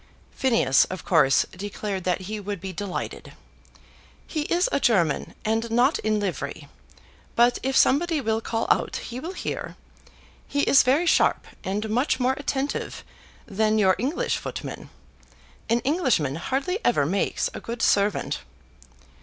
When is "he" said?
2.21-2.39, 4.25-4.41, 8.95-9.19, 10.47-10.61